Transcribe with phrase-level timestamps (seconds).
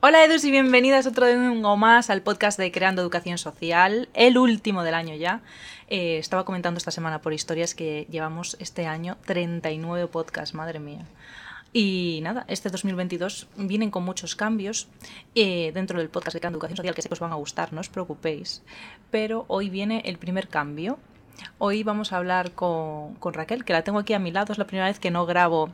[0.00, 4.84] Hola Edus y bienvenidas otro domingo más al podcast de Creando Educación Social, el último
[4.84, 5.40] del año ya.
[5.88, 11.04] Eh, estaba comentando esta semana por historias que llevamos este año 39 podcasts, madre mía.
[11.72, 14.86] Y nada, este 2022 vienen con muchos cambios
[15.34, 17.72] eh, dentro del podcast de Creando Educación Social que sé que os van a gustar,
[17.72, 18.62] no os preocupéis.
[19.10, 21.00] Pero hoy viene el primer cambio.
[21.58, 24.66] Hoy vamos a hablar con Raquel, que la tengo aquí a mi lado, es la
[24.68, 25.70] primera vez que no grabo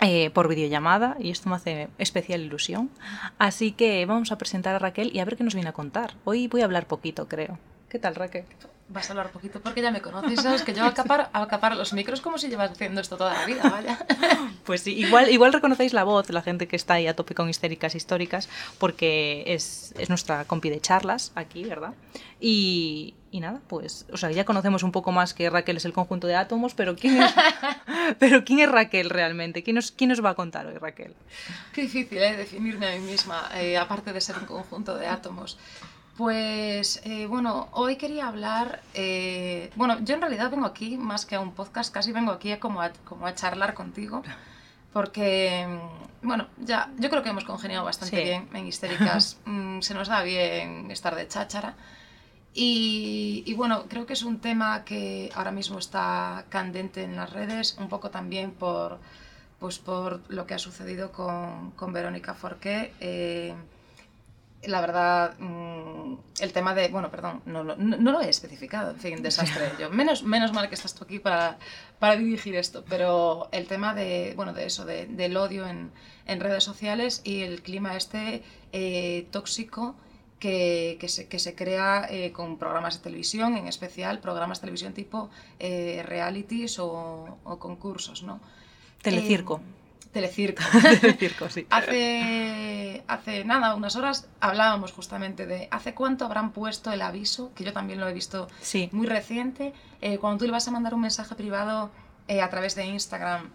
[0.00, 2.90] eh, por videollamada y esto me hace especial ilusión.
[3.38, 6.14] Así que vamos a presentar a Raquel y a ver qué nos viene a contar.
[6.24, 7.58] Hoy voy a hablar poquito, creo.
[7.88, 8.44] ¿Qué tal, Raquel?
[8.88, 12.20] Vas a hablar poquito porque ya me conoces, sabes que yo acapar, acapar los micros
[12.20, 13.98] como si llevas haciendo esto toda la vida, vaya.
[14.64, 17.48] Pues sí, igual, igual reconocéis la voz, la gente que está ahí a tope con
[17.48, 21.94] histéricas históricas, porque es, es nuestra compi de charlas aquí, ¿verdad?
[22.40, 25.92] Y, y nada, pues, o sea, ya conocemos un poco más que Raquel es el
[25.92, 27.34] conjunto de átomos, pero ¿quién es,
[28.18, 29.62] pero ¿quién es Raquel realmente?
[29.62, 31.14] ¿Quién nos, ¿Quién nos va a contar hoy, Raquel?
[31.72, 32.36] Qué difícil, ¿eh?
[32.36, 35.58] Definirme a mí misma, eh, aparte de ser un conjunto de átomos.
[36.16, 41.34] Pues eh, bueno, hoy quería hablar, eh, bueno, yo en realidad vengo aquí más que
[41.34, 44.22] a un podcast, casi vengo aquí como, a, como a charlar contigo,
[44.94, 48.22] porque, mm, bueno, ya, yo creo que hemos congeniado bastante Sí.
[48.22, 51.74] bien en Histéricas, Mm, se nos da bien estar de cháchara.
[52.58, 57.30] Y, y bueno, creo que es un tema que ahora mismo está candente en las
[57.30, 58.98] redes, un poco también por,
[59.60, 62.94] pues por lo que ha sucedido con, con Verónica Forqué.
[63.00, 63.54] eh,
[64.62, 68.98] la verdad, mm, el tema de, bueno, perdón, no, no, no lo he especificado, en
[68.98, 69.90] fin, desastre yo.
[69.90, 71.58] Menos, menos mal que estás tú aquí para,
[72.00, 75.92] para dirigir esto, pero el tema de, bueno, de eso, de- del odio en,
[76.26, 79.94] en redes sociales y el clima este eh, tóxico
[80.38, 84.62] que, que se, que se crea eh, con programas de televisión, en especial programas de
[84.62, 88.40] televisión tipo eh, realities o, o concursos, ¿no?
[89.02, 89.60] Telecirco.
[89.62, 90.62] Eh, telecirco.
[91.00, 91.66] Telecirco, sí.
[91.70, 97.64] Hace, hace nada, unas horas, hablábamos justamente de hace cuánto habrán puesto el aviso, que
[97.64, 98.88] yo también lo he visto Sí.
[98.92, 101.90] muy reciente, eh, cuando tú le vas a mandar un mensaje privado
[102.28, 103.50] eh, a través de Instagram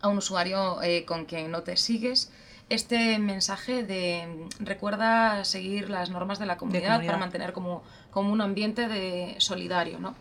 [0.00, 2.30] a un usuario eh, con quien no te sigues,
[2.68, 7.06] este mensaje de mm, recuerda seguir las normas de la comunidad, comunidad.
[7.06, 10.14] para mantener como, como un ambiente de solidario, ¿no?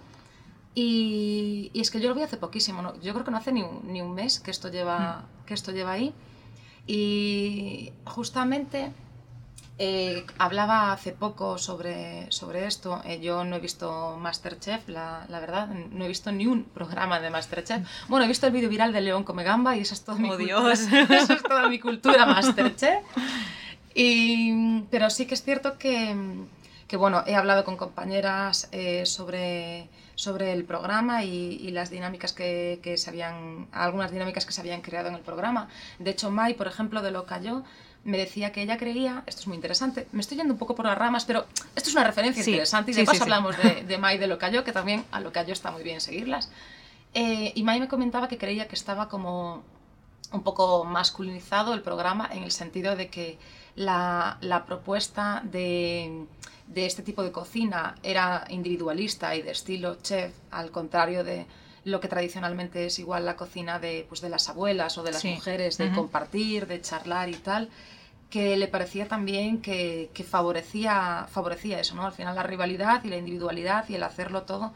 [0.75, 2.99] Y, y es que yo lo vi hace poquísimo, ¿no?
[3.01, 5.71] yo creo que no hace ni un, ni un mes que esto, lleva, que esto
[5.71, 6.13] lleva ahí.
[6.85, 8.91] Y justamente
[9.79, 13.01] eh, hablaba hace poco sobre, sobre esto.
[13.05, 17.19] Eh, yo no he visto Masterchef, la, la verdad, no he visto ni un programa
[17.19, 17.87] de Masterchef.
[18.07, 20.29] Bueno, he visto el vídeo viral de León come gamba y esa es toda mi
[20.29, 20.63] Oh, cultura.
[20.63, 20.79] Dios.
[21.29, 23.03] Es toda mi cultura Masterchef.
[23.93, 26.15] Y, pero sí que es cierto que,
[26.87, 31.29] que, bueno, he hablado con compañeras eh, sobre, sobre el programa y,
[31.61, 35.21] y las dinámicas que, que se habían, algunas dinámicas que se habían creado en el
[35.21, 35.67] programa.
[35.99, 37.63] De hecho, Mai, por ejemplo, de Lo Cayó,
[38.03, 40.85] me decía que ella creía, esto es muy interesante, me estoy yendo un poco por
[40.85, 43.23] las ramas, pero esto es una referencia Sí, interesante y sí, de paso sí, sí.
[43.23, 45.99] hablamos de, de Mai de Lo Cayó, que también a Lo Cayó está muy bien
[46.01, 46.49] seguirlas.
[47.13, 49.63] Eh, y Mai me comentaba que creía que estaba como
[50.31, 53.37] un poco masculinizado el programa en el sentido de que
[53.75, 56.25] la, la propuesta de,
[56.67, 61.45] de este tipo de cocina era individualista y de estilo chef, al contrario de
[61.87, 65.21] lo que tradicionalmente es igual la cocina de, pues, de las abuelas o de las
[65.21, 65.29] Sí.
[65.29, 67.69] mujeres, de compartir, de charlar y tal,
[68.29, 72.05] que le parecía también que, que favorecía, favorecía eso, ¿no?
[72.05, 74.73] Al final la rivalidad y la individualidad y el hacerlo todo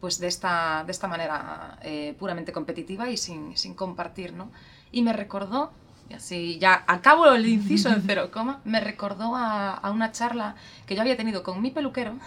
[0.00, 4.50] pues de esta, de esta manera eh, puramente competitiva y sin, sin compartir, ¿no?
[4.90, 5.70] Y me recordó,
[6.08, 10.56] y así ya acabo el inciso en cero coma, me recordó a, a una charla
[10.86, 12.18] que yo había tenido con mi peluquero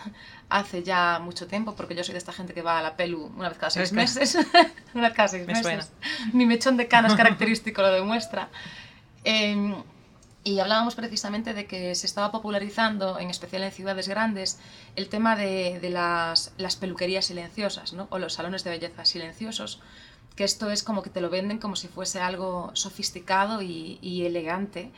[0.50, 3.32] hace ya mucho tiempo, porque yo soy de esta gente que va a la pelu
[3.36, 4.38] una vez cada seis meses.
[4.94, 5.92] una vez cada seis Me meses.
[6.34, 8.50] Mi mechón de canas característico lo demuestra.
[9.24, 9.76] Em,
[10.44, 14.60] y hablábamos precisamente de que se estaba popularizando, en especial en ciudades grandes,
[14.96, 18.08] el tema de, de las, las peluquerías silenciosas, ¿no?
[18.12, 19.82] o los salones de belleza silenciosos,
[20.36, 24.92] que esto es como que te lo venden como si fuese algo sofisticado y, elegante,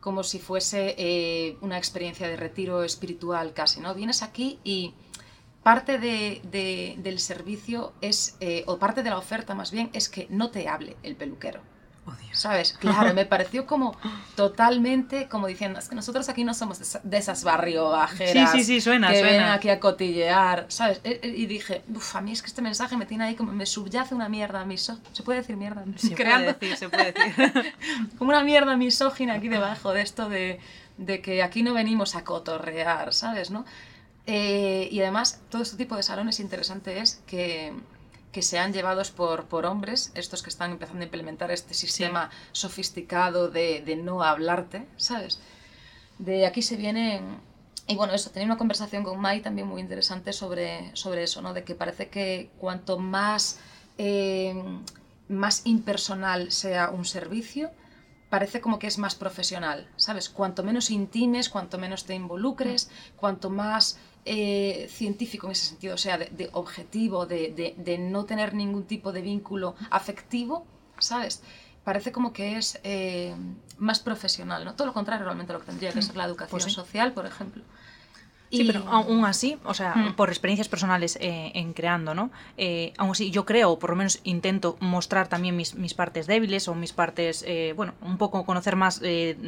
[0.00, 3.94] como si fuese eh, una experiencia de retiro espiritual casi, ¿no?
[3.94, 4.94] Vienes aquí y
[5.62, 10.08] parte de- de- del servicio es, eh, o parte de la oferta más bien, es
[10.08, 11.60] que no te hable el peluquero.
[12.04, 12.36] Oh, Dios.
[12.36, 12.72] ¿Sabes?
[12.80, 13.96] Claro, me pareció como
[14.34, 18.58] totalmente como diciendo, es que nosotros aquí no somos de esa- de esas barriobajeras Sí,
[18.58, 19.30] sí, sí, suena, que suena.
[19.30, 21.00] vienen aquí a cotillear, ¿sabes?
[21.04, 23.52] E- e- Y dije, uff, a mí es que este mensaje me tiene ahí como,
[23.52, 25.08] me subyace una mierda misógina.
[25.12, 25.84] ¿Se puede decir mierda?
[25.96, 27.74] Se Creando puede decir, se puede decir.
[28.18, 30.58] como una mierda misógina aquí debajo de esto de,
[30.98, 33.50] de que aquí no venimos a cotorrear, ¿sabes?
[33.52, 33.64] ¿no?
[34.26, 37.72] Eh, y además, todo este tipo de salones interesante es que,
[38.32, 43.48] que sean llevados por, por hombres, estos que están empezando a implementar este sistema sofisticado
[43.48, 45.38] de, de no hablarte, ¿sabes?
[46.18, 47.40] de aquí se vienen
[47.88, 51.52] y bueno, eso, tenía una conversación con Mai también muy interesante sobre, sobre eso, ¿no?
[51.52, 53.58] De que parece que cuanto más,
[53.98, 54.54] eh,
[55.28, 57.72] más impersonal sea un servicio,
[58.30, 60.28] parece como que es más profesional, ¿sabes?
[60.28, 65.98] Cuanto menos intimes, cuanto menos te involucres, cuanto más eh, científico en ese sentido, o
[65.98, 70.64] sea, de, objetivo, de, de, no tener ningún tipo de vínculo afectivo,
[70.98, 71.42] ¿sabes?
[71.82, 73.34] Parece como que es eh,
[73.78, 74.74] más profesional, ¿no?
[74.74, 77.64] Todo lo contrario realmente lo que tendría que ser la educación pues social, por ejemplo.
[78.52, 80.14] Sí, pero aún así, o sea, mm.
[80.14, 82.30] por experiencias personales eh, en creando, ¿no?
[82.58, 86.68] Eh, aún así, yo creo, por lo menos intento mostrar también mis, mis partes débiles
[86.68, 89.00] o mis partes, eh, bueno, un poco conocer más,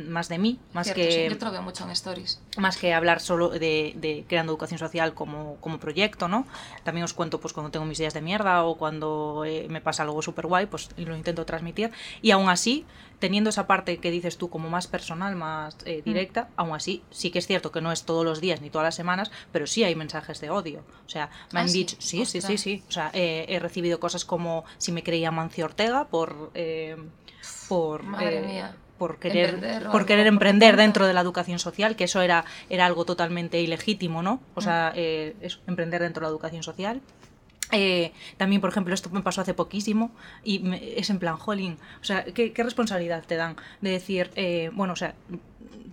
[0.08, 1.28] más de mí, más que...
[1.28, 2.40] yo te lo veo mucho en stories.
[2.56, 6.46] Más que hablar solo de, de, creando educación social como, como proyecto, ¿no?
[6.82, 10.22] También os cuento pues cuando tengo mis ideas de mierda o cuando me pasa algo
[10.22, 11.90] súper guay, pues lo intento transmitir.
[12.22, 12.86] Y aún así,
[13.18, 16.04] teniendo esa parte que dices tú como más personal, más mm.
[16.04, 18.86] directa, aún así, sí que es cierto que no es todos los días ni todas
[18.86, 20.84] las semanas, pero sí hay mensajes de odio.
[21.06, 22.82] O sea, me han ah, dicho, sí, sí, sí, sí.
[22.88, 26.50] O sea, he recibido cosas como si me creía Mancio Ortega por.
[26.54, 26.96] Eh,
[27.68, 28.64] por eh,
[28.98, 32.86] por querer, emprender, por querer emprender dentro de la educación social, que eso era, era
[32.86, 34.40] algo totalmente ilegítimo, ¿no?
[34.54, 34.98] O sea, mm.
[34.98, 37.02] eh, emprender dentro de la educación social.
[38.36, 40.10] También, por ejemplo, esto me pasó hace poquísimo
[40.42, 40.62] y
[40.96, 44.30] es en plan, jolín, o sea, ¿qué, responsabilidad te dan de decir,
[44.74, 45.14] bueno, o sea,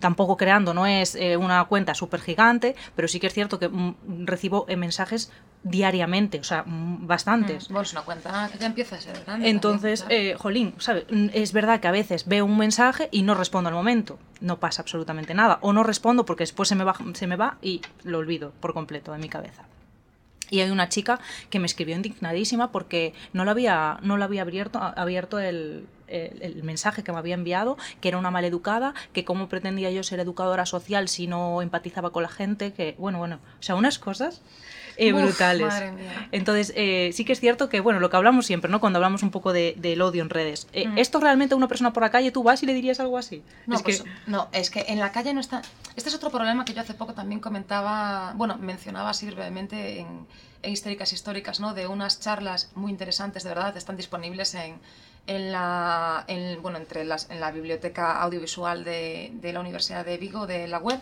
[0.02, 3.68] tampoco creando, no es eh, una cuenta súper gigante, pero sí que es cierto que
[3.68, 5.30] mm, recibo eh, mensajes
[5.62, 7.68] diariamente, o sea, mm, bastantes.
[7.68, 9.48] bueno, es una cuenta que ya empieza a ser grande.
[9.48, 11.04] Entonces, eh, jolín, ¿sabes?
[11.08, 14.58] Mm, es verdad que a veces veo un mensaje y no respondo al momento, no
[14.58, 17.80] pasa absolutamente nada, o no respondo porque después se me va, se me va y
[18.02, 19.62] lo olvido por completo de mi cabeza.
[20.52, 21.18] Y hay una chica
[21.48, 26.62] que me escribió indignadísima porque no lo había, no lo había abierto, abierto el, el,
[26.62, 30.66] mensaje que me había enviado, que era una maleducada, que cómo pretendía yo ser educadora
[30.66, 34.42] social si no empatizaba con la gente, que bueno, bueno, o sea, unas cosas
[34.96, 35.72] eh, brutales.
[36.32, 38.80] Entonces, eh, sí que es cierto que, bueno, lo que hablamos siempre, ¿no?
[38.80, 40.68] Cuando hablamos un poco de, del odio en redes.
[40.72, 40.98] Eh, mm.
[40.98, 43.42] ¿Esto realmente a una persona por la calle tú vas y le dirías algo así?
[43.66, 44.10] No, es pues, que...
[44.26, 45.62] no, es que en la calle no está...
[45.96, 50.26] Este es otro problema que yo hace poco también comentaba, bueno, mencionaba así brevemente en,
[50.62, 51.74] en Históricas Históricas, ¿no?
[51.74, 54.80] De unas charlas muy interesantes, de verdad, están disponibles en
[55.26, 56.26] en la,
[56.62, 60.78] bueno, entre las, en la biblioteca audiovisual de, de, la Universidad de Vigo, de la
[60.78, 60.98] web,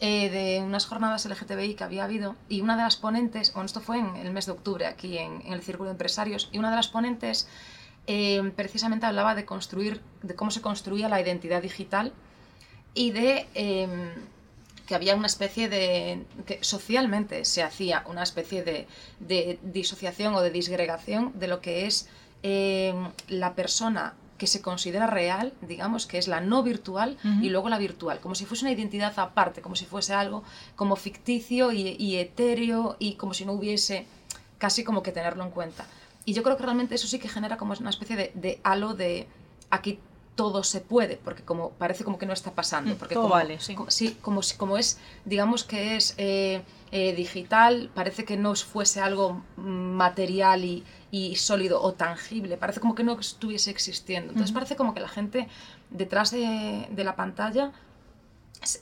[0.00, 3.80] eh, de unas jornadas LGTBI que había habido y una de las ponentes, bueno, esto
[3.80, 6.76] fue en el mes de octubre aquí en, el Círculo de Empresarios, y una de
[6.76, 7.48] las ponentes
[8.06, 12.12] eh, precisamente hablaba de construir, de cómo se construía la identidad digital
[12.94, 14.10] y de em,
[14.86, 18.86] que había una especie de, que socialmente se hacía una especie de,
[19.18, 22.08] de disociación o de disgregación de lo que es
[22.48, 27.68] Em, la persona que se considera real, digamos, que es la no virtual y luego
[27.68, 30.44] la virtual, como si fuese una identidad aparte, como si fuese algo
[30.74, 34.06] como ficticio y, etéreo y como si no hubiese
[34.58, 35.86] casi como que tenerlo en cuenta.
[36.24, 38.94] Y yo creo que realmente eso sí que genera como una especie de, de halo
[38.94, 39.28] de
[39.70, 40.00] aquí
[40.36, 42.94] todo se puede, porque como parece como que no está pasando.
[42.94, 43.74] Mm, porque todo como, vale, sí.
[43.88, 44.16] sí.
[44.20, 46.62] como, como es, digamos que es eh,
[46.92, 50.84] eh, digital, parece que no fuese algo material y,
[51.16, 54.32] y sólido o tangible, parece como que no estuviese existiendo.
[54.32, 55.48] Entonces parece como que la gente
[55.90, 57.72] detrás de, de la pantalla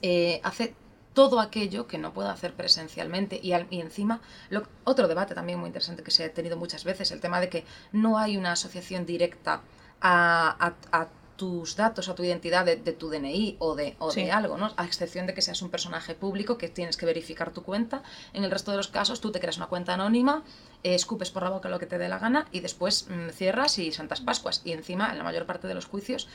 [0.03, 0.75] eh, hace
[1.13, 5.69] todo aquello que no puede hacer presencialmente y, y encima lo, otro debate también muy
[5.69, 9.07] interesante que se ha tenido muchas veces, el tema de que no hay una asociación
[9.07, 9.63] directa
[10.01, 14.31] a, a, a tus datos, a tu identidad de, tu DNI o, de, o de
[14.31, 14.73] algo, ¿no?
[14.77, 18.03] A excepción de que seas un personaje público que tienes que verificar tu cuenta.
[18.33, 20.43] En el resto de los casos, tú te creas una cuenta anónima,
[20.83, 23.79] eh, escupes por la boca lo que te dé la gana y después mm, cierras
[23.79, 24.63] y Santas Pascuas.
[24.65, 26.29] Y encima, en la mayor parte de los juicios,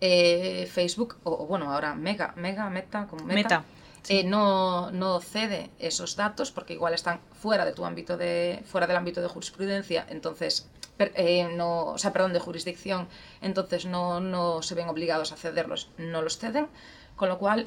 [0.00, 3.64] eh, Facebook, o, bueno, ahora Mega, Mega, Meta, como Meta,
[4.08, 8.86] eh, no, no cede esos datos porque igual están fuera de tu ámbito de, fuera
[8.86, 13.08] del ámbito de jurisprudencia, entonces eh, no, o sea, perdón, de jurisdicción,
[13.40, 16.68] entonces no, no se ven obligados a cederlos, no los ceden,
[17.16, 17.66] con lo cual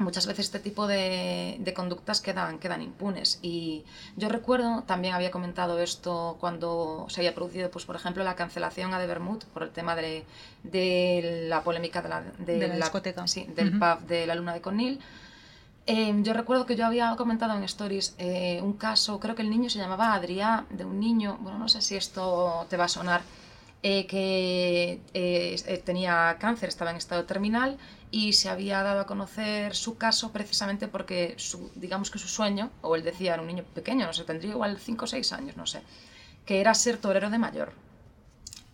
[0.00, 3.38] muchas veces este tipo de, de, conductas quedan, quedan impunes.
[3.42, 3.84] Y
[4.16, 8.94] yo recuerdo, también había comentado esto cuando se había producido, pues, por ejemplo, la cancelación
[8.94, 10.24] a de Bermud por el tema de,
[10.62, 13.26] de la polémica de la, de, la, discoteca.
[13.26, 15.00] Sí, del pub de la Luna de Conil.
[15.92, 19.50] Em, yo recuerdo que yo había comentado en Stories eh, un caso, creo que el
[19.50, 22.88] niño se llamaba Adrián, de un niño, bueno, no sé si esto te va a
[22.88, 23.22] sonar,
[23.82, 27.76] eh, que eh, tenía cáncer, estaba en estado terminal
[28.12, 32.70] y se había dado a conocer su caso precisamente porque, su, digamos que su sueño,
[32.82, 35.56] o él decía, era un niño pequeño, no sé, tendría igual 5 o 6 años,
[35.56, 35.82] no sé,
[36.46, 37.72] que era ser torero de mayor.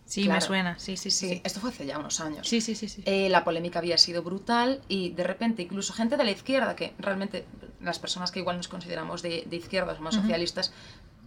[0.07, 2.47] Sí, me suena, sí, sí, sí, Esto fue hace ya unos años.
[2.47, 2.87] Sí, sí, sí.
[2.87, 3.03] sí.
[3.05, 6.93] Eh, la polémica había sido brutal y de repente incluso gente de la izquierda, que
[6.97, 7.45] realmente
[7.81, 10.71] las personas que igual nos consideramos de, de izquierdas, más socialistas,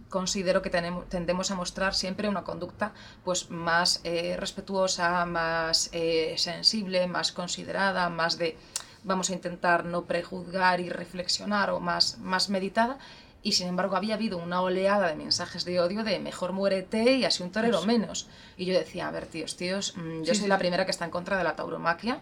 [0.09, 6.33] considero que tenemos, tendemos a mostrar siempre una conducta pues más eh, respetuosa, más eh,
[6.37, 8.57] sensible, más considerada, más de
[9.03, 12.97] vamos a intentar no prejuzgar y reflexionar o más, más meditada
[13.43, 17.25] y sin embargo había habido una oleada de mensajes de odio de mejor muérete y
[17.25, 18.27] así un torero pues menos.
[18.57, 21.11] Y yo decía, a ver, tíos, tíos, mm, yo soy la primera que está en
[21.11, 22.19] contra de la tauromaquia,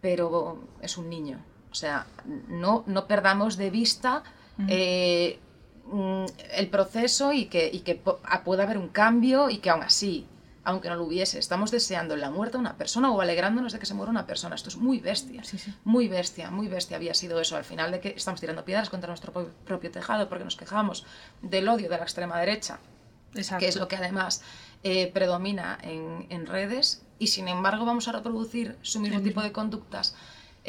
[0.00, 1.40] pero es un niño.
[1.70, 2.06] O sea,
[2.48, 4.22] no, no perdamos de vista
[4.68, 5.38] eh,
[5.86, 6.24] mm,
[6.54, 10.26] el proceso y que, y que pueda haber un cambio y que aún así
[10.66, 11.38] aunque no lo hubiese.
[11.38, 14.56] Estamos deseando la muerte de una persona o alegrándonos de que se muera una persona.
[14.56, 15.40] Esto es muy bestia.
[15.84, 17.56] Muy bestia, muy bestia había sido eso.
[17.56, 19.32] Al final de que estamos tirando piedras contra nuestro
[19.64, 21.06] propio tejado porque nos quejamos
[21.40, 22.80] del odio de la extrema derecha,
[23.60, 24.42] que es lo que además
[24.82, 30.16] eh, predomina en, redes, y sin embargo vamos a reproducir su mismo tipo de conductas.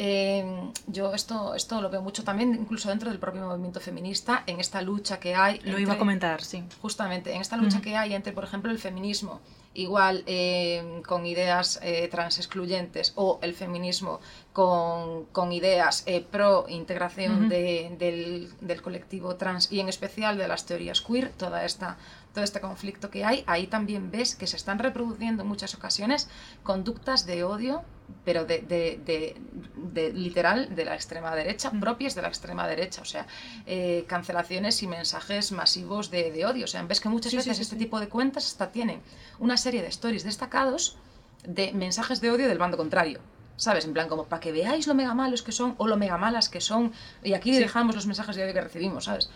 [0.00, 4.60] Eh, yo esto, esto lo veo mucho también, incluso dentro del propio movimiento feminista, en
[4.60, 5.58] esta lucha que hay.
[5.64, 6.62] Lo iba a comentar, sí.
[6.80, 9.40] Justamente, en esta lucha que hay entre, por ejemplo, el feminismo
[9.78, 14.18] igual eh, con ideas eh, trans excluyentes o el feminismo
[14.52, 20.48] con, con ideas eh, pro integración de, del, del, colectivo trans y en especial de
[20.48, 21.96] las teorías queer, toda esta,
[22.34, 26.28] todo este conflicto que hay, ahí también ves que se están reproduciendo en muchas ocasiones
[26.64, 27.84] conductas de odio
[28.24, 29.36] pero de, de,
[29.76, 33.26] de, literal de la extrema derecha, propias de la extrema derecha, o sea,
[33.66, 36.64] eh, cancelaciones y mensajes masivos de, odio.
[36.64, 39.00] O sea, ves que muchas veces este tipo de cuentas hasta tienen
[39.38, 40.98] una serie de stories destacados
[41.44, 43.20] de mensajes de odio del bando contrario.
[43.56, 43.86] ¿Sabes?
[43.86, 46.48] En plan, como para que veáis lo mega malos que son o lo mega malas
[46.48, 46.92] que son,
[47.24, 49.30] y aquí dejamos los mensajes de odio que recibimos, ¿sabes?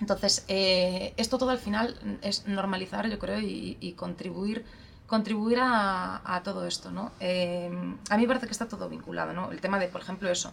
[0.00, 4.64] Entonces, eh, esto todo al final es normalizar, yo creo, y, y contribuir
[5.06, 7.12] contribuir a, todo esto, ¿no?
[7.20, 7.70] Eh,
[8.10, 9.52] a mí me parece que está todo vinculado, ¿no?
[9.52, 10.52] El tema de, por ejemplo, eso,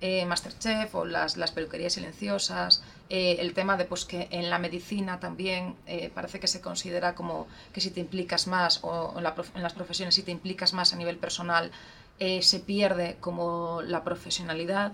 [0.00, 5.20] eh, Masterchef o las, peluquerías silenciosas, eh, el tema de pues, que en la medicina
[5.20, 5.76] también
[6.14, 9.22] parece que se considera como que si te implicas más o en,
[9.62, 11.70] las profesiones si te implicas más a nivel personal
[12.18, 14.92] se pierde como la profesionalidad.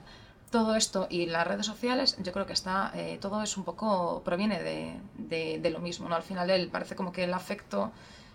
[0.50, 4.60] Todo esto y las redes sociales, yo creo que está, todo es un poco, proviene
[4.62, 6.16] de, lo mismo, ¿no?
[6.16, 7.92] Al final él parece como que el afecto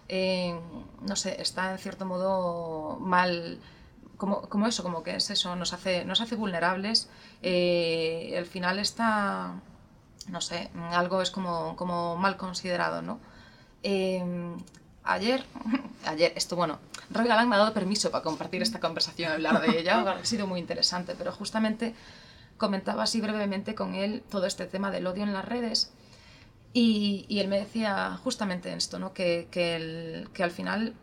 [0.08, 0.60] eh,
[1.02, 3.60] no sé, está en cierto modo mal,
[4.18, 7.10] como, como, eso, como que es eso, nos hace, nos hace vulnerables.
[7.42, 9.54] Eh, al final está,
[10.30, 13.20] no sé, algo es como, como mal considerado, ¿no?
[13.84, 14.24] Eh,
[15.04, 15.46] ayer,
[16.06, 19.80] ayer, esto bueno, Roy Galán me ha dado permiso para compartir esta conversación, hablar de
[19.80, 21.96] ella, ha sido muy interesante, pero justamente
[22.58, 25.92] comentaba así brevemente con él todo este tema del odio en las redes
[26.77, 29.13] y, él me decía justamente esto, ¿no?
[29.13, 30.94] que, que, que al final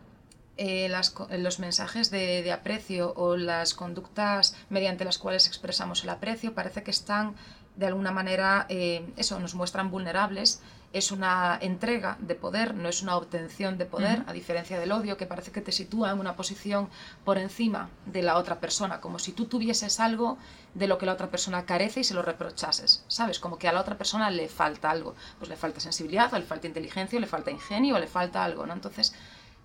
[0.55, 6.09] eh, las, los mensajes de, de, aprecio o las conductas mediante las cuales expresamos el
[6.11, 7.35] aprecio parece que están
[7.75, 10.61] de alguna manera, eh, eso, nos muestran vulnerables
[10.93, 15.17] es una entrega de poder, no es una obtención de poder, a diferencia del odio
[15.17, 16.87] que parece que te sitúa en una posición
[17.25, 20.37] por encima de la otra persona, como si tú tuvieses algo
[20.75, 23.39] de lo que la otra persona carece y se lo reprochases, ¿sabes?
[23.39, 26.45] Como que a la otra persona le falta algo, pues le falta sensibilidad, o le
[26.45, 28.73] falta inteligencia, o le falta ingenio, o le falta algo, ¿no?
[28.73, 29.15] Entonces,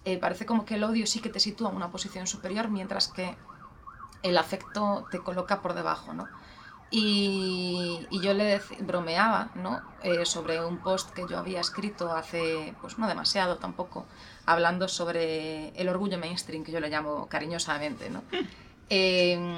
[0.06, 3.08] eh, parece como que el odio sí que te sitúa en una posición superior, mientras
[3.08, 3.36] que
[4.22, 6.26] el afecto te coloca por debajo, ¿no?
[6.90, 9.80] Y, yo le bromeaba ¿no?
[10.02, 14.06] Eh, sobre un post que yo había escrito hace, pues no demasiado tampoco,
[14.46, 18.10] hablando sobre el orgullo mainstream, que yo le llamo cariñosamente.
[18.10, 18.22] ¿no?
[18.90, 19.54] Em,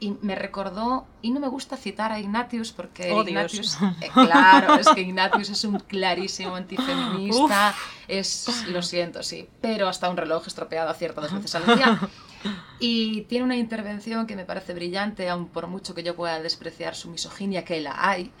[0.00, 4.74] y me recordó, y no me gusta citar a Ignatius porque oh, Ignatius, eh, claro,
[4.74, 7.76] es que Ignatius es un clarísimo antifeminista,
[8.08, 12.00] es, lo siento, sí, pero hasta un reloj estropeado acierta dos veces al día.
[12.78, 16.94] Y tiene una intervención que me parece brillante, aun por mucho que yo pueda despreciar
[16.94, 18.32] su misoginia, que la hay.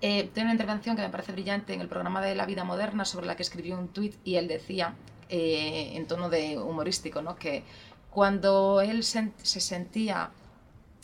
[0.00, 3.04] Eh, tiene una intervención que me parece brillante en el programa de La Vida Moderna,
[3.04, 4.94] sobre la que escribió un tuit y él decía,
[5.28, 7.36] eh, en tono de humorístico, ¿no?
[7.36, 7.64] que
[8.10, 10.30] cuando él se, sentía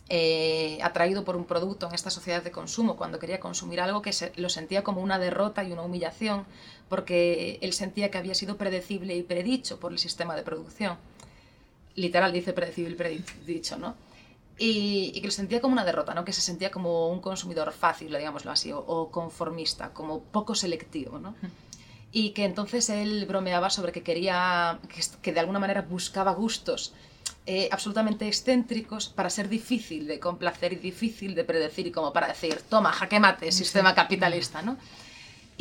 [0.08, 4.12] eh, atraído por un producto en esta sociedad de consumo, cuando quería consumir algo que
[4.36, 6.44] lo sentía como una derrota y una humillación,
[6.88, 10.98] porque él sentía que había sido predecible y predicho por el sistema de producción
[12.00, 13.94] literal dice predecible predicho, ¿no?
[14.58, 16.24] Y, que lo sentía como una derrota, ¿no?
[16.24, 21.34] Que se sentía como un consumidor fácil, digámoslo así, o, conformista, como poco selectivo, ¿no?
[22.12, 24.78] Y que entonces él bromeaba sobre que quería,
[25.22, 26.92] que, de alguna manera buscaba gustos
[27.46, 32.28] eh, absolutamente excéntricos para ser difícil de complacer y difícil de predecir y como para
[32.28, 34.76] decir, toma, jaque mate, sistema capitalista, ¿no?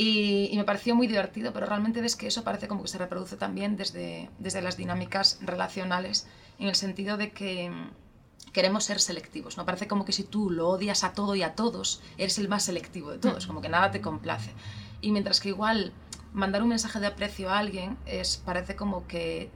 [0.02, 3.36] Y, me pareció muy divertido, pero realmente ves que eso parece como que se reproduce
[3.36, 6.26] también desde, desde las dinámicas relacionales,
[6.58, 7.90] en el sentido de que mm,
[8.54, 9.66] queremos ser selectivos, ¿no?
[9.66, 12.62] Parece como que si tú lo odias a todo y a todos, eres el más
[12.62, 14.54] selectivo de todos, como que nada te complace.
[15.02, 15.92] Y mientras que igual
[16.32, 19.50] mandar un mensaje de aprecio a alguien es, parece como que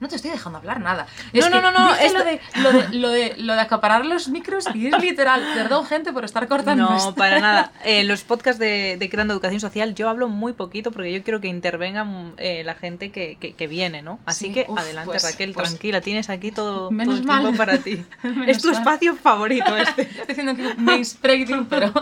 [0.00, 1.06] no te estoy dejando hablar nada.
[1.32, 4.28] no, no, no, no, es lo, de, lo, de, lo, de, lo, de, acaparar los
[4.28, 5.42] micros y es literal.
[5.54, 6.90] Perdón, gente, por estar cortando.
[6.90, 7.72] No, para nada.
[7.84, 11.40] Eh, los podcasts de, de, Creando Educación Social yo hablo muy poquito porque yo quiero
[11.40, 14.18] que intervengan eh, la gente que, que, viene, ¿no?
[14.24, 18.04] Así que adelante, pues, Raquel, pues, tranquila, tienes aquí todo, todo el tiempo para ti.
[18.46, 20.02] es tu espacio favorito este.
[20.02, 21.92] Estoy haciendo aquí un pero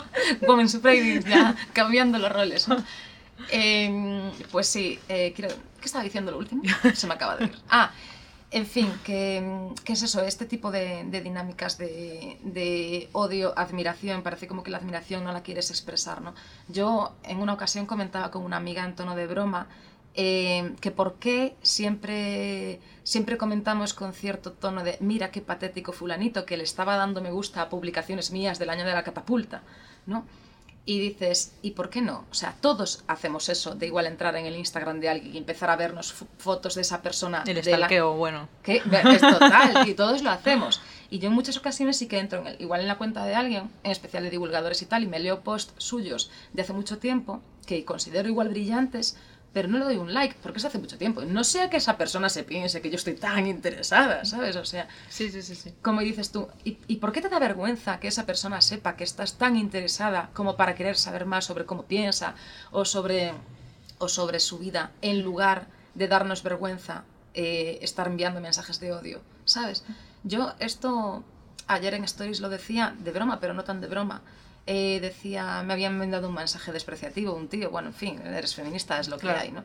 [0.47, 0.81] women's
[1.25, 2.67] ya cambiando los roles.
[3.51, 6.63] Eh, pues sí, eh, quiero ¿Qué estaba diciendo lo último?
[6.95, 7.59] Se me acaba de ir.
[7.69, 7.91] Ah,
[8.53, 9.43] en fin, ¿qué,
[9.85, 10.23] es eso?
[10.23, 15.71] Este tipo de, dinámicas de, odio, admiración, parece como que la admiración no la quieres
[15.71, 16.35] expresar, ¿no?
[16.69, 19.67] Yo en una ocasión comentaba con una amiga en tono de broma
[20.15, 26.45] eh, que por qué siempre, siempre comentamos con cierto tono de mira qué patético fulanito
[26.45, 29.63] que le estaba dando me gusta a publicaciones mías del año de la catapulta,
[30.07, 30.27] ¿no?
[30.85, 32.25] Y dices, ¿y por qué no?
[32.31, 35.71] O sea, todos hacemos eso, de igual entrar en el Instagram de alguien y empezar
[35.71, 37.45] a vernos fotos de esa persona.
[37.47, 38.49] El estalqueo, bueno.
[38.65, 40.81] Que es total, y todos lo hacemos.
[41.09, 43.35] Y yo en muchas ocasiones sí que entro en el, igual en la cuenta de
[43.35, 46.99] alguien, en especial de divulgadores y tal, y me leo posts suyos de hace mucho
[46.99, 49.17] tiempo, que considero igual brillantes,
[49.53, 51.23] pero no le doy un like porque es hace mucho tiempo.
[51.23, 54.57] No sea que esa persona se piense que yo estoy tan interesada, ¿sabes?
[54.57, 55.75] O sea, sí, sí, sí, sí.
[55.83, 59.05] como dices tú, ¿y, ¿y, por qué te da vergüenza que esa persona sepa que
[59.05, 62.35] estás tan interesada como para querer saber más sobre cómo piensa
[62.71, 63.33] o sobre,
[63.99, 67.05] o sobre su vida en lugar de darnos vergüenza
[67.35, 69.85] eh, estar enviando mensajes de odio, ¿sabes?
[70.25, 71.25] Yo esto
[71.67, 74.23] ayer en Stories lo decía de broma, pero no tan de broma.
[74.67, 79.01] Eh, decía, me habían mandado un mensaje despreciativo, un tío, bueno, en fin, eres feminista,
[79.01, 79.65] es lo que hay, ¿no?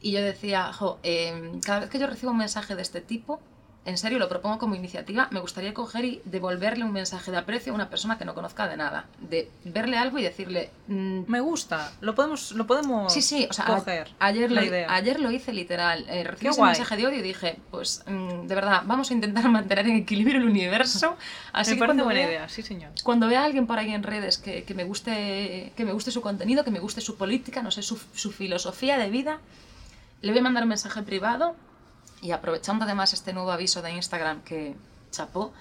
[0.00, 3.40] Y yo decía, jo, eh, cada vez que yo recibo un mensaje de este tipo,
[3.86, 7.72] en serio, lo propongo como iniciativa, me gustaría coger y devolverle un mensaje de aprecio
[7.72, 9.06] a una persona que no conozca de nada.
[9.20, 10.70] De verle algo y decirle...
[10.86, 14.10] Mm, me gusta, lo podemos, lo podemos sí, sí, o sea, coger.
[14.18, 16.04] ayer, lo, ayer lo hice literal.
[16.08, 19.48] Eh, recibí un mensaje de odio y dije, pues mm, de verdad, vamos a intentar
[19.48, 21.16] mantener en equilibrio el universo.
[21.54, 22.90] Así me que parece buena idea, sí señor.
[23.02, 26.10] Cuando vea a alguien por ahí en redes que, que, me guste, que me guste
[26.10, 29.38] su contenido, que me guste su política, no sé, su, su filosofía de vida,
[30.20, 31.56] le voy a mandar un mensaje privado
[32.20, 34.74] y aprovechando además este nuevo aviso de Instagram que
[35.10, 35.52] chapó,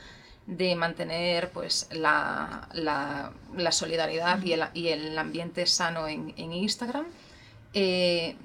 [0.45, 7.05] de mantener pues la, la, solidaridad y el, y el, ambiente sano en, en Instagram,
[7.73, 8.35] eh,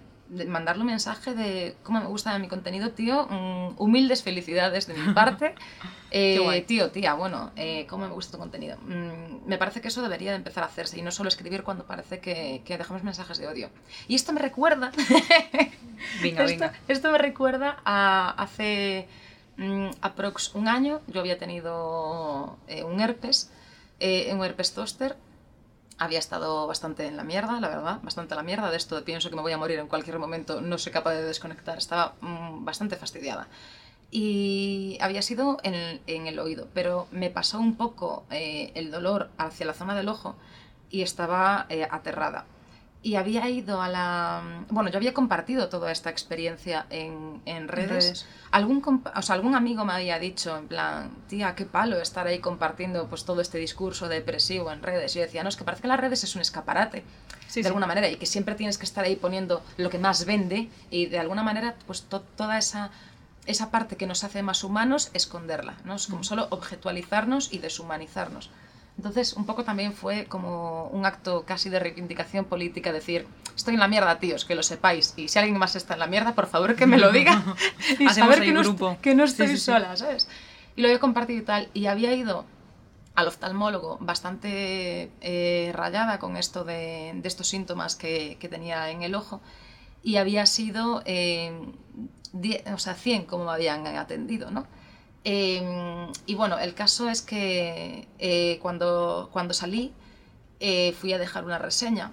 [0.47, 5.13] mandarle un mensaje de cómo me gusta mi contenido, tío, mm, humildes felicidades de mi
[5.15, 5.55] parte.
[6.11, 8.77] Eh, tío, tía, bueno, eh, cómo me gusta tu contenido.
[8.83, 11.87] Mm, me parece que eso debería de empezar a hacerse y no solo escribir cuando
[11.87, 13.71] parece que, que dejamos mensajes de odio.
[14.09, 14.93] Y esto me recuerda...
[16.23, 16.73] venga, esto, venga.
[16.89, 19.09] esto me recuerda a hace
[19.57, 23.51] mm, aprox un año, yo había tenido eh, un herpes,
[24.01, 25.17] un herpes toaster
[25.99, 29.03] había estado bastante en la mierda, la verdad, bastante en la mierda de esto de
[29.03, 32.15] pienso que me voy a morir en cualquier momento, no soy capaz de desconectar, estaba
[32.21, 33.49] mmm, bastante fastidiada.
[34.11, 39.31] Y había sido en, en, el oído, pero me pasó un poco eh, el dolor
[39.39, 40.37] hacia la zona del ojo
[40.91, 42.45] y estaba eh, aterrada
[43.05, 44.43] y había ido a la...
[44.71, 47.91] Bueno, yo había compartido toda esta experiencia en, en redes.
[47.91, 48.27] redes.
[48.51, 48.83] Algún,
[49.15, 53.07] o sea, algún amigo me había dicho, en plan, tía, qué palo estar ahí compartiendo
[53.07, 55.15] pues, todo este discurso depresivo en redes.
[55.15, 57.05] Y yo decía, no, es que parece que las redes es un escaparate,
[57.47, 57.67] sí, de sí.
[57.67, 61.05] alguna manera, y que siempre tienes que estar ahí poniendo lo que más vende y
[61.05, 62.91] de alguna manera, pues to toda esa
[63.45, 65.97] esa parte que nos hace más humanos, esconderla, ¿no?
[65.97, 66.25] Es como mm.
[66.25, 68.49] solo objetualizarnos y deshumanizarnos.
[68.97, 73.27] Entonces, un poco también fue como un acto casi de reivindicación política, decir,
[73.57, 76.07] estoy en la mierda, tíos, que lo sepáis, y si alguien más está en la
[76.07, 77.43] mierda, por favor que me lo diga,
[77.99, 80.29] y saber que no, que no, estoy sí, sí, sola, ¿sabes?
[80.77, 82.45] Y lo había compartido y tal, y había ido
[83.17, 89.03] al oftalmólogo bastante eh, rayada con esto de, de estos síntomas que, que, tenía en
[89.03, 89.41] el ojo,
[90.05, 91.53] y había sido, eh,
[92.33, 94.67] 10, o sea, 100 como me habían atendido, ¿no?
[95.25, 99.93] Eh, y bueno, el caso es que eh, cuando, cuando salí
[100.61, 102.13] eh, fui a dejar una reseña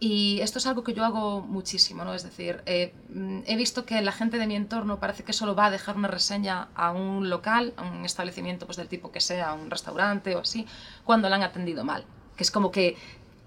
[0.00, 2.14] y esto es algo que yo hago muchísimo, ¿no?
[2.14, 2.94] Es decir, eh,
[3.46, 6.08] he visto que la gente de mi entorno parece que solo va a dejar una
[6.08, 10.40] reseña a un local, a un establecimiento pues, del tipo que sea, un restaurante o
[10.40, 10.66] así,
[11.04, 12.06] cuando la han atendido mal.
[12.34, 12.96] Que es como que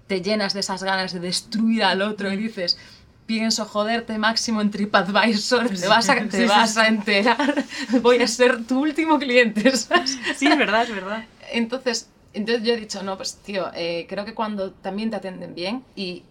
[0.06, 2.78] te llenas de esas ganas de destruir al otro y dices,
[3.26, 7.64] pienso joderte máximo en TripAdvisor, te vas a, te vas a enterar,
[8.02, 10.18] voy a ser tu último cliente, ¿sabes?
[10.36, 11.24] Sí, es verdad, es verdad.
[11.52, 15.54] Entonces, entonces yo he dicho, no, pues tío, eh, creo que cuando también te atienden
[15.54, 16.24] bien y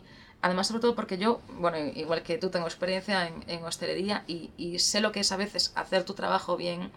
[0.43, 4.49] Además, sobre todo porque yo, bueno, igual que tú tengo experiencia en, en hostelería y,
[4.57, 6.91] y sé lo que es a veces hacer tu trabajo bien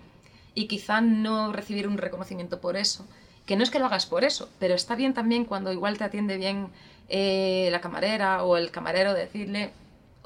[0.57, 3.07] y quizá no recibir un reconocimiento por eso.
[3.47, 6.03] Que no es que lo hagas por eso, pero está bien también cuando igual te
[6.03, 6.71] atiende bien
[7.09, 9.71] eh, la camarera o el camarero decirle,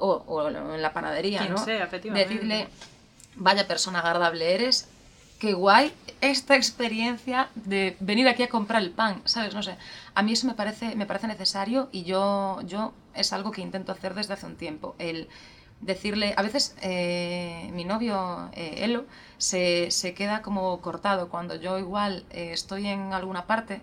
[0.01, 1.63] o, o en la panadería, Quien ¿no?
[1.63, 2.67] sea, decirle,
[3.35, 4.87] vaya persona agradable eres,
[5.39, 9.55] qué guay esta experiencia de venir aquí a comprar el pan, ¿sabes?
[9.55, 9.75] No sé,
[10.13, 13.91] a mí eso me parece, me parece necesario y yo, yo es algo que intento
[13.91, 15.29] hacer desde hace un tiempo, el
[15.81, 19.05] decirle, a veces eh, mi novio, eh, Elo,
[19.39, 23.81] se, se queda como cortado cuando yo igual eh, estoy en alguna parte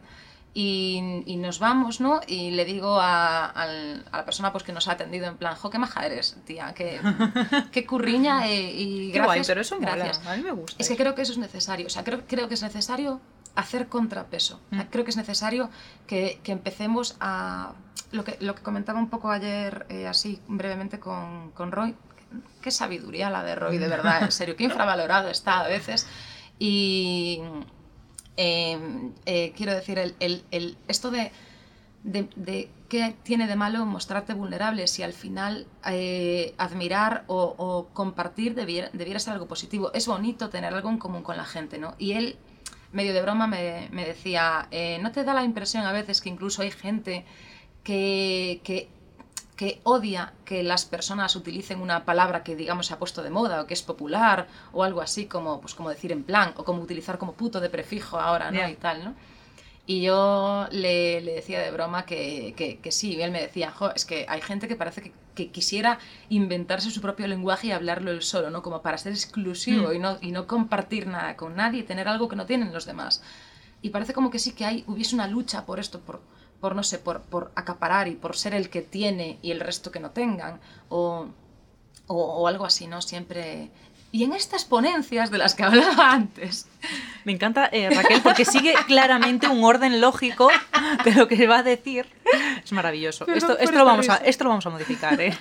[0.54, 2.20] y, y nos vamos, ¿no?
[2.26, 5.70] Y le digo a, a la persona pues, que nos ha atendido en plan, jo,
[5.70, 7.00] qué maja eres, tía, qué,
[7.72, 9.26] qué curriña eh, y Qué gracias.
[9.26, 9.96] guay, pero eso mola.
[9.96, 10.26] gracias.
[10.26, 10.76] A mí me gusta.
[10.78, 11.86] Es que creo que eso es necesario.
[11.86, 13.20] O sea, creo, creo que es necesario
[13.54, 14.60] hacer contrapeso.
[14.70, 14.80] Mm.
[14.90, 15.70] creo que es necesario
[16.06, 17.72] que, que empecemos a...
[18.10, 21.94] Lo que, lo que comentaba un poco ayer, eh, así brevemente con, con Roy.
[22.62, 24.56] Qué sabiduría la de Roy, de verdad, en serio.
[24.56, 26.06] Qué infravalorado está a veces.
[26.58, 27.40] Y
[28.40, 28.78] eh,
[29.26, 29.98] eh, quiero decir,
[30.86, 31.32] esto de,
[32.88, 39.32] qué tiene de malo mostrarte vulnerable si al final eh, admirar o, compartir debiera, ser
[39.32, 39.92] algo positivo.
[39.92, 41.96] Es bonito tener algo en común con la gente, ¿no?
[41.98, 42.36] Y él,
[42.92, 46.62] medio de broma, me, decía, eh, ¿no te da la impresión a veces que incluso
[46.62, 47.24] hay gente
[47.82, 48.88] que,
[49.58, 53.60] que odia que las personas utilicen una palabra que digamos se ha puesto de moda
[53.60, 56.80] o que es popular o algo así como, pues, como decir en plan o como
[56.80, 58.58] utilizar como puto de prefijo ahora, ¿no?
[58.58, 58.70] Ya.
[58.70, 59.14] Y tal, ¿no?
[59.84, 63.72] Y yo le, le decía de broma que, que, que sí, y él me decía,
[63.72, 67.72] jo, es que hay gente que parece que, que quisiera inventarse su propio lenguaje y
[67.72, 68.62] hablarlo él solo, ¿no?
[68.62, 69.94] Como para ser exclusivo Mm.
[69.94, 73.22] y, no, y no compartir nada con nadie, tener algo que no tienen los demás.
[73.82, 76.20] Y parece como que sí que hay, hubiese una lucha por esto, por,
[76.60, 79.90] por no sé, por, por acaparar y por ser el que tiene y el resto
[79.90, 81.26] que no tengan, o,
[82.06, 83.00] o, o algo así, ¿no?
[83.02, 83.70] Siempre...
[84.10, 86.66] Y en estas ponencias de las que hablaba antes,
[87.24, 90.48] Me encanta eh, Raquel porque sigue claramente un orden lógico
[91.04, 92.06] de lo que va a decir.
[92.64, 93.26] Es maravilloso.
[93.26, 95.36] Esto, esto, lo vamos a, esto lo vamos a modificar, ¿eh?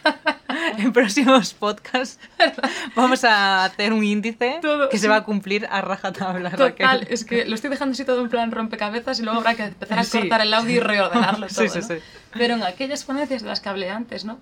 [0.77, 2.19] En próximos podcasts
[2.95, 7.07] vamos a hacer un índice Todo, que se va a cumplir a rajatabla, Total, Raquel.
[7.09, 9.99] es que lo estoy dejando así todo en plan rompecabezas y luego habrá que empezar
[9.99, 10.19] a Sí.
[10.19, 11.69] cortar el audio y reordenarlo Sí, todo.
[11.69, 11.87] sí, ¿no?
[11.87, 11.93] sí.
[12.33, 14.39] Pero en aquellas ponencias de las que hablé antes, ¿no?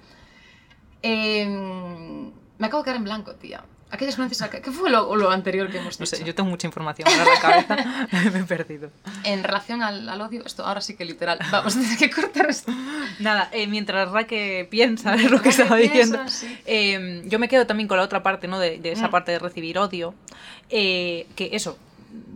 [1.01, 3.63] Em, me acabo de quedar en blanco, tía.
[3.95, 6.15] Aquellas ponencias, ¿qué fue lo, lo anterior que hemos No dicho?
[6.17, 8.91] sé, yo tengo mucha información ahora en la cabeza, me he perdido.
[9.23, 11.39] En relación al, al odio, esto ahora sí que literal.
[11.51, 12.71] Vamos a tener que cortar esto.
[13.19, 16.58] Nada, eh, mientras Raque piensa es lo que estaba diciendo, piensa, sí.
[16.65, 18.60] eh, yo me quedo también con la otra parte, ¿no?
[18.60, 19.12] De, de esa Mm.
[19.12, 20.13] parte de recibir odio.
[20.69, 21.77] eh, que eso,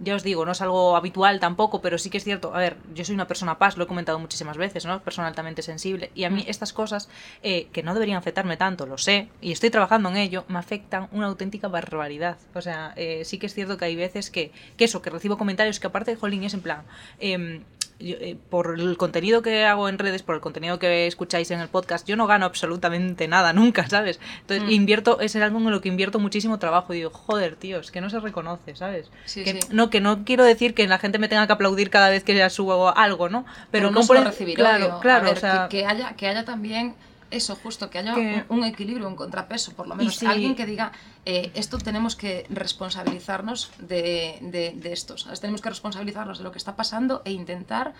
[0.03, 2.53] ya os digo, no es algo habitual tampoco, pero sí que es cierto.
[2.55, 5.01] A ver, yo soy una persona paz, lo he comentado muchísimas veces, ¿no?
[5.01, 6.11] Persona altamente sensible.
[6.15, 6.49] Y a mí Mm.
[6.49, 7.09] estas cosas,
[7.43, 11.07] eh, que no deberían afectarme tanto, lo sé, y estoy trabajando en ello, me afectan
[11.11, 12.37] una auténtica barbaridad.
[12.53, 15.37] O sea, eh, sí que es cierto que hay veces que, que eso, que recibo
[15.37, 16.83] comentarios que aparte de Jolín es en plan.
[17.19, 17.63] em,
[17.99, 21.59] yo, eh, por el contenido que hago en redes, por el contenido que escucháis en
[21.59, 24.19] el podcast, yo no gano absolutamente nada nunca, ¿sabes?
[24.41, 24.71] Entonces Mm.
[24.71, 28.01] invierto, es algo en lo que invierto muchísimo trabajo y digo, joder, tío, es que
[28.01, 29.09] no se reconoce, ¿sabes?
[29.25, 29.67] Sí, que, sí.
[29.71, 32.35] No, que no quiero decir que la gente me tenga que aplaudir cada vez que
[32.35, 33.45] ya subo algo, ¿no?
[33.71, 36.27] Pero, no solo por- recibir claro, claro, A ver, o sea, que, que haya, que
[36.27, 36.95] haya también
[37.31, 40.15] eso, justo, que haya Que- un, un equilibrio, un contrapeso, por lo menos.
[40.15, 40.25] sí.
[40.25, 40.91] Alguien que diga,
[41.25, 45.39] eh, esto tenemos que responsabilizarnos de, de, de esto, ¿sabes?
[45.39, 47.93] Tenemos que responsabilizarnos de lo que está pasando e intentar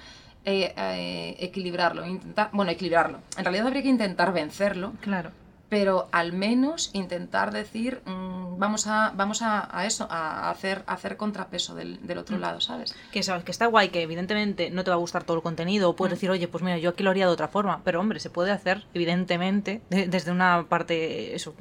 [0.46, 2.06] eh, eh, equilibrarlo.
[2.06, 3.20] Intentar, bueno, equilibrarlo.
[3.38, 5.32] En realidad habría que intentar vencerlo, claro.
[5.70, 10.94] Pero al menos intentar decir, mm, vamos, a, vamos a, a eso, a hacer, a
[10.94, 12.42] hacer contrapeso del, del otro Mm.
[12.42, 12.96] lado, ¿sabes?
[13.12, 15.90] Que, sabes, que está guay, que evidentemente no te va a gustar todo el contenido,
[15.90, 16.16] o puedes Mm.
[16.16, 18.52] decir, oye, pues mira, yo aquí lo haría de otra forma, pero hombre, se puede
[18.52, 21.54] hacer, evidentemente, de- desde una parte eso,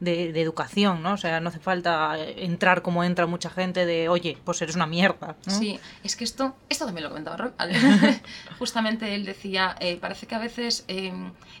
[0.00, 1.12] de, de educación, ¿no?
[1.12, 4.86] O sea, no hace falta entrar como entra mucha gente de, oye, pues eres una
[4.86, 5.52] mierda, ¿no?
[5.52, 7.50] Sí, es que esto, esto también lo comentaba Roy.
[8.58, 11.12] Justamente él decía, eh, parece que a veces eh,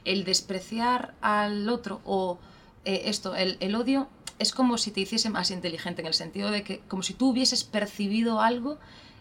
[0.04, 2.38] el despreciar al otro o
[2.84, 4.08] eh, esto, el, el odio,
[4.38, 7.30] es como si te hiciese más inteligente, en el sentido de que como si tú
[7.30, 8.78] hubieses percibido algo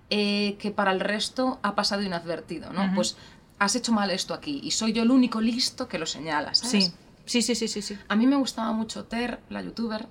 [0.10, 2.94] eh, que para el resto ha pasado inadvertido, ¿no?
[2.96, 3.16] Pues
[3.60, 6.86] has hecho mal esto aquí y soy yo el único listo que lo señala, ¿sabes?
[7.26, 7.98] Sí, sí, sí, sí, sí, sí.
[8.08, 10.08] A mí me gustaba mucho Ter, la youtuber.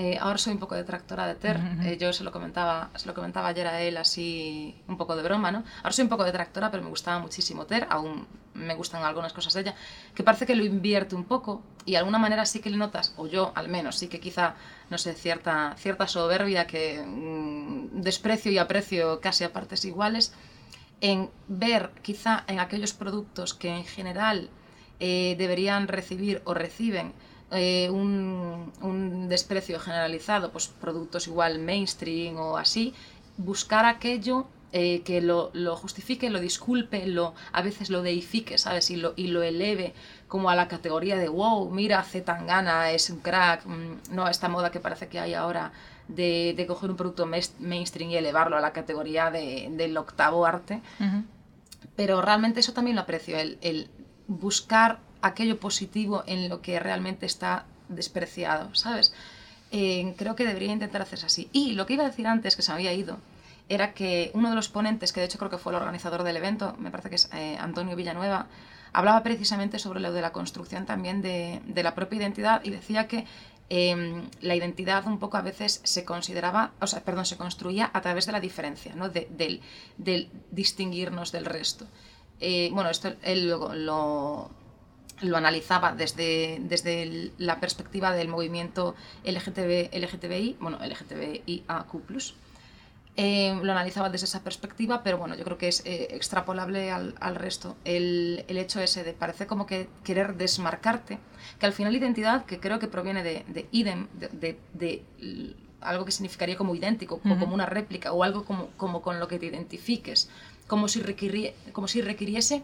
[0.00, 1.60] Eh, ahora soy un poco detractora de Ter.
[1.84, 5.22] Eh, yo se lo, comentaba, se lo comentaba ayer a él así un poco de
[5.22, 5.62] broma, ¿no?
[5.82, 7.86] Ahora soy un poco detractora, pero me gustaba muchísimo Ter.
[7.90, 9.74] Aún me gustan algunas cosas de ella.
[10.14, 13.12] Que parece que lo invierte un poco y de alguna manera sí que le notas,
[13.18, 14.54] o yo al menos, sí que quizá,
[14.88, 20.32] no sé, cierta, cierta soberbia que mm, desprecio y aprecio casi a partes iguales
[21.02, 24.48] en ver quizá en aquellos productos que en general
[24.98, 27.12] eh, deberían recibir o reciben
[27.52, 32.94] eh, un, un, desprecio generalizado, pues productos igual mainstream o así,
[33.36, 38.90] buscar aquello eh, que lo, lo, justifique, lo disculpe, lo, a veces lo deifique, ¿sabes?
[38.90, 39.94] Y lo, y lo eleve
[40.28, 44.70] como a la categoría de wow, mira, Zetangana es un crack, mm, no esta moda
[44.70, 45.72] que parece que hay ahora
[46.06, 50.82] de, de coger un producto mainstream y elevarlo a la categoría de, del octavo arte.
[51.00, 51.24] Uh -huh.
[51.96, 53.90] Pero realmente eso también lo aprecio, el, el
[54.28, 59.12] buscar aquello positivo en lo que realmente está despreciado, ¿sabes?
[59.72, 61.48] Eh, creo que debería intentar hacerse así.
[61.52, 63.18] Y lo que iba a decir antes, que se me había ido,
[63.68, 66.36] era que uno de los ponentes, que de hecho creo que fue el organizador del
[66.36, 68.46] evento, me parece que es eh, Antonio Villanueva,
[68.92, 73.26] hablaba precisamente sobre lo de la construcción también de, la propia identidad y decía que
[73.68, 78.00] eh, la identidad un poco a veces se consideraba, o sea, perdón, se construía a
[78.00, 79.08] través de la diferencia, ¿no?
[79.08, 79.60] de, del,
[79.96, 81.86] del, distinguirnos del resto.
[82.40, 84.50] Eh, bueno, esto él lo, lo,
[85.22, 92.34] lo, analizaba desde, desde la perspectiva del movimiento LGTB, LGTBI, bueno, LGTBIAQ+,
[93.16, 97.14] eh, lo analizaba desde esa perspectiva, pero bueno, yo creo que es eh, extrapolable al,
[97.20, 97.76] al resto.
[97.84, 101.18] El, el, hecho ese de parece como que querer desmarcarte,
[101.58, 106.04] que al final identidad, que creo que proviene de, de idem, de, de, de, algo
[106.04, 107.36] que significaría como idéntico, uh -huh.
[107.36, 110.30] o como una réplica, o algo como, como con lo que te identifiques,
[110.66, 112.62] como si, requiri, como si requiriese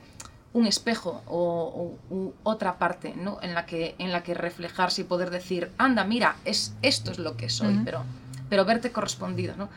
[0.56, 3.38] un espejo o, o u otra parte ¿no?
[3.42, 7.18] en, la que, en la que reflejarse y poder decir, anda, mira, es, esto es
[7.18, 7.84] lo que soy, uh -huh.
[7.84, 8.04] pero,
[8.48, 9.54] pero verte correspondido.
[9.56, 9.68] ¿no?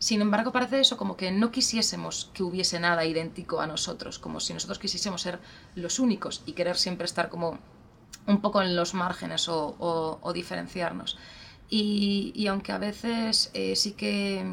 [0.00, 4.40] Sin embargo, parece eso como que no quisiésemos que hubiese nada idéntico a nosotros, como
[4.40, 5.38] si nosotros quisiésemos ser
[5.76, 7.58] los únicos y querer siempre estar como
[8.26, 11.16] un poco en los márgenes o, o, o diferenciarnos.
[11.70, 14.44] Y, y, aunque a veces eh, sí que,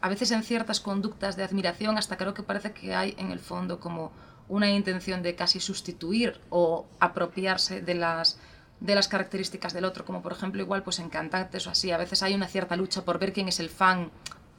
[0.00, 3.38] a veces en ciertas conductas de admiración, hasta creo que parece que hay en el
[3.38, 4.10] fondo como
[4.48, 8.38] una intención de casi sustituir o apropiarse de las
[8.80, 11.98] de las características del otro, como por ejemplo igual pues en cantantes o así, a
[11.98, 14.10] veces hay una cierta lucha por ver quién es el fan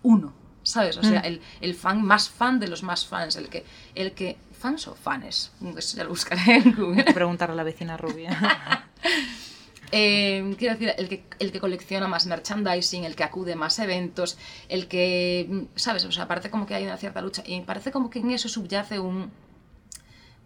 [0.02, 0.98] uno, ¿sabes?
[0.98, 1.26] O sea, mm.
[1.26, 3.66] el, el, fan más fan de los más fans, el que,
[3.96, 7.04] el que fans o fans, pues ya lo buscaré en Google.
[7.14, 8.88] Preguntar a la vecina rubia.
[9.92, 14.38] eh, quiero decir, el que, el que colecciona más merchandising, el que acude más eventos,
[14.70, 16.06] el que, ¿sabes?
[16.06, 18.48] O sea, parece como que hay una cierta lucha y parece como que en eso
[18.48, 19.32] subyace un,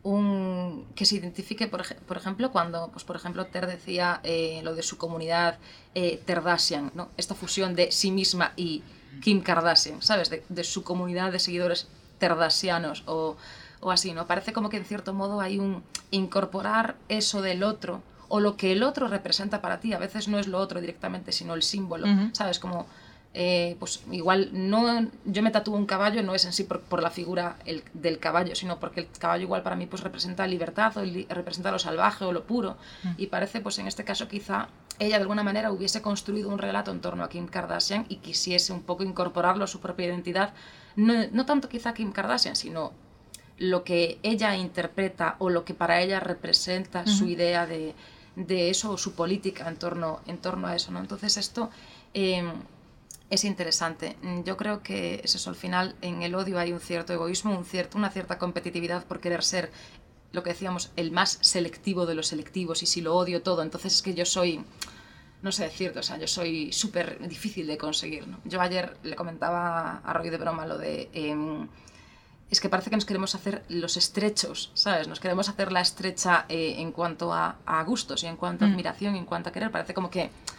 [0.04, 4.76] un que se identifique, por, por, ejemplo, cuando, pues, por ejemplo, Ter decía eh, lo
[4.76, 5.58] de su comunidad
[5.96, 7.10] eh, Terdasian, ¿no?
[7.18, 8.84] Esta fusión de sí misma y
[9.22, 10.30] Kim Kardashian, ¿sabes?
[10.30, 11.88] De, de su comunidad de seguidores
[12.20, 13.36] terdasianos o,
[13.80, 14.28] o, así, ¿no?
[14.28, 18.72] Parece como que en cierto modo hay un incorporar eso del otro o lo que
[18.72, 19.94] el otro representa para ti.
[19.94, 22.36] A veces no es lo otro directamente, sino el símbolo, uh -huh.
[22.36, 22.60] ¿sabes?
[22.60, 22.86] Como,
[23.40, 27.04] eh, pues igual, no, yo me tatúo un caballo no es en sí por, por
[27.04, 30.98] la figura el, del caballo, sino porque el caballo igual para mí pues representa libertad
[30.98, 32.78] o li, representa lo salvaje o lo puro.
[33.04, 33.14] -huh.
[33.16, 36.90] Y parece, pues en este caso quizá ella de alguna manera hubiese construido un relato
[36.90, 40.56] en torno a Kim Kardashian y quisiese un poco incorporarlo a su propia identidad,
[40.96, 42.92] no, no tanto quizá Kim Kardashian, sino
[43.60, 47.08] lo que ella interpreta o lo que para ella representa -huh.
[47.08, 47.94] su idea de,
[48.36, 50.92] de, eso o su política en torno, en torno a eso.
[50.92, 51.00] ¿no?
[51.00, 51.70] Entonces esto
[52.16, 52.44] eh,
[53.30, 54.16] es interesante.
[54.46, 57.66] Yo creo que es eso, al final en el odio hay un cierto egoísmo, un
[57.66, 59.72] cierto, una cierta competitividad por querer ser
[60.32, 63.96] lo que decíamos, el más selectivo de los selectivos y si lo odio todo, entonces
[63.96, 64.64] es que yo soy,
[65.42, 68.28] no sé decirte, o sea, yo soy súper difícil de conseguir.
[68.28, 68.40] ¿no?
[68.46, 71.10] Yo ayer le comentaba a Roy de broma lo de...
[71.14, 71.68] Eh,
[72.50, 75.10] es que parece que nos queremos hacer los estrechos, ¿sabes?
[75.10, 78.70] Nos queremos hacer la estrecha eh, en cuanto a, a, gustos y en cuanto a
[78.70, 78.72] mm.
[78.72, 79.70] admiración y en cuanto a querer.
[79.70, 80.57] Parece como que Mm,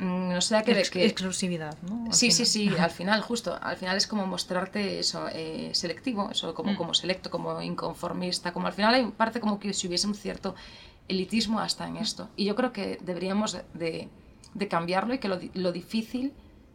[0.00, 2.06] no sé qué Ex que exclusividad ¿no?
[2.06, 2.46] Al sí final.
[2.46, 6.72] sí sí al final justo al final es como mostrarte eso eh, selectivo eso como,
[6.72, 6.76] mm.
[6.76, 10.54] como selecto como inconformista como al final hay parte como que si hubiese un cierto
[11.08, 14.08] elitismo hasta en esto y yo creo que deberíamos de,
[14.54, 16.32] de cambiarlo y que lo, lo difícil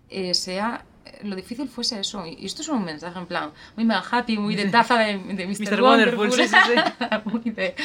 [0.09, 0.85] eh, sea
[1.23, 4.55] lo difícil fuese eso y esto es un mensaje en plan muy mal happy muy
[4.55, 5.71] de taza de, de Mr.
[5.71, 5.81] Mr.
[5.81, 6.31] Wonderful, Wonderful.
[6.31, 7.05] Sí, sí, sí.
[7.25, 7.75] muy, de,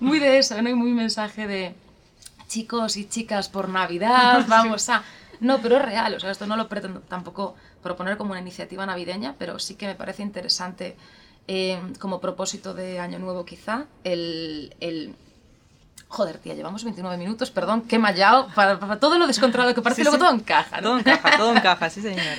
[0.00, 0.68] muy de eso ¿no?
[0.68, 1.74] y muy mensaje de
[2.46, 5.02] chicos y chicas por Navidad, vamos a...
[5.40, 8.86] No, pero es real, o sea, esto no lo pretendo tampoco proponer como una iniciativa
[8.86, 10.96] navideña, pero sí que me parece interesante
[11.46, 15.14] eh, como propósito de Año Nuevo quizá, el, el...
[16.08, 20.02] Joder, tía, llevamos 29 minutos, perdón, qué mallado, para, para todo lo descontrolado que parece,
[20.02, 20.22] sí, luego sí.
[20.22, 20.88] todo encaja, ¿no?
[20.88, 22.38] Todo encaja, todo encaja, sí señor.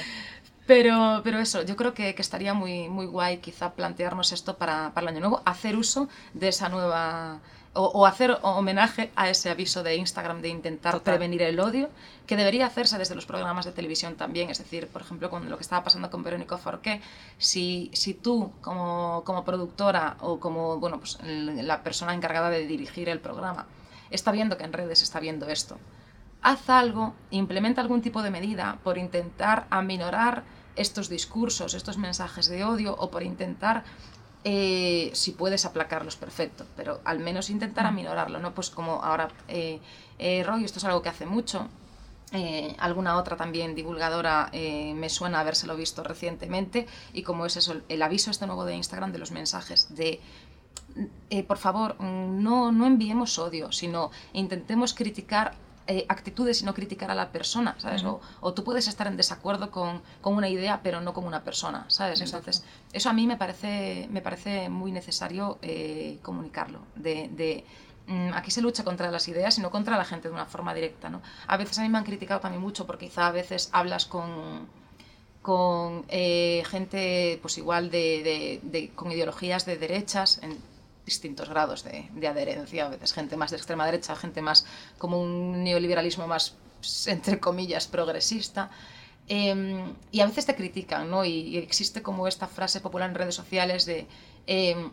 [0.66, 4.92] Pero, pero eso, yo creo que, que, estaría muy, muy guay quizá plantearnos esto para,
[4.94, 7.40] para el año nuevo, hacer uso de esa nueva
[7.78, 11.90] o, hacer homenaje a ese aviso de Instagram de intentar prevenir el odio,
[12.26, 14.50] que debería hacerse desde los programas de televisión también.
[14.50, 17.02] Es decir, por ejemplo, con lo que estaba pasando con Verónica Forqué,
[17.38, 23.10] si, si tú como, como productora o como bueno, pues, la persona encargada de dirigir
[23.10, 23.68] el programa
[24.10, 25.78] está viendo que en redes está viendo esto,
[26.42, 30.44] haz algo, implementa algún tipo de medida por intentar aminorar
[30.76, 33.84] estos discursos, estos mensajes de odio o por intentar
[34.50, 37.88] eh, si puedes aplacarlos, perfecto, pero al menos intentar mm.
[37.88, 38.54] aminorarlo, ¿no?
[38.54, 39.82] Pues como ahora eh,
[40.20, 41.68] eh, Roy, esto es algo que hace mucho,
[42.32, 48.02] eh, alguna otra también divulgadora me suena habérselo visto recientemente y como es eso, el
[48.02, 50.22] aviso este nuevo de Instagram de los mensajes de
[51.48, 55.56] por favor, no, no enviemos odio, sino intentemos criticar
[55.88, 58.04] eh, actitudes y no criticar a la persona, ¿sabes?
[58.04, 61.86] o, tú puedes estar en desacuerdo con, con, una idea, pero no con una persona,
[61.88, 62.22] ¿sabes?
[62.22, 67.64] Entonces, eso a mí me parece, me parece muy necesario eh, comunicarlo, de, de
[68.08, 70.74] mm, aquí se lucha contra las ideas y no contra la gente de una forma
[70.74, 71.22] directa, ¿no?
[71.48, 74.68] A veces a mí me han criticado también mucho porque quizá a veces hablas con
[75.42, 80.58] con eh, gente pues igual de, de, con ideologías de derechas en,
[81.08, 84.66] distintos grados de, de, adherencia, a veces gente más de extrema derecha, gente más
[84.98, 86.56] como un neoliberalismo más,
[87.08, 88.70] entre comillas, progresista.
[89.30, 91.24] Em, y a veces te critican, ¿no?
[91.24, 94.06] Y, existe como esta frase popular en redes sociales de
[94.48, 94.92] em,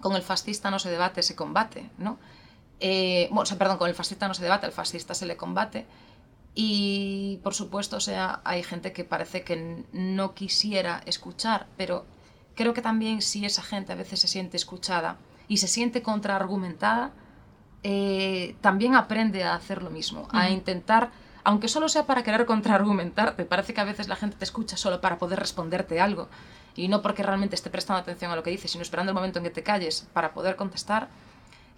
[0.00, 2.18] con el fascista no se debate, se combate, ¿no?
[2.80, 5.86] Eh, bueno, perdón, con el fascista no se debate, al fascista se le combate.
[6.54, 12.04] Y por supuesto, o sea, hay gente que parece que no quisiera escuchar, pero
[12.54, 15.18] creo que también si esa gente a veces se siente escuchada,
[15.52, 17.10] y se siente contraargumentada,
[17.82, 21.10] eh, también aprende a hacer lo mismo, a intentar,
[21.44, 25.02] aunque solo sea para querer contraargumentarte, parece que a veces la gente te escucha solo
[25.02, 26.30] para poder responderte algo
[26.74, 29.40] y no porque realmente esté prestando atención a lo que dices, sino esperando el momento
[29.40, 31.10] en que te calles para poder contestar.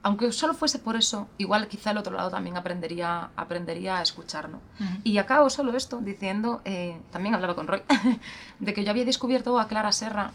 [0.04, 4.50] Aunque solo fuese por eso, igual quizá el otro lado también aprendería, aprendería a escuchar.
[5.02, 7.82] Y acabo solo esto diciendo, eh, también hablaba con Roy,
[8.60, 10.30] de que yo había descubierto a Clara Serra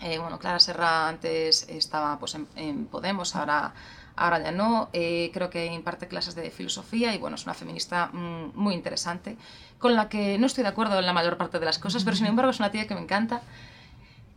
[0.00, 3.74] eh, bueno, Clara Serra antes estaba pues, en, Podemos, ahora,
[4.16, 4.88] ahora ya no.
[4.92, 9.36] Eh, creo que imparte clases de filosofía y bueno, es una feminista mm, muy interesante,
[9.78, 12.16] con la que no estoy de acuerdo en la mayor parte de las cosas, pero
[12.16, 13.42] sin embargo es una tía que me encanta.